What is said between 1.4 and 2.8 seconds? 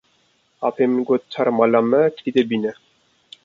mala me kilîdê bîne.